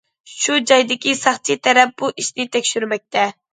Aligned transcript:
شۇ 0.35 0.55
جايدىكى 0.71 1.13
ساقچى 1.19 1.59
تەرەپ 1.69 1.95
بۇ 2.03 2.11
ئىشنى 2.17 2.49
تەكشۈرمەكتە. 2.59 3.31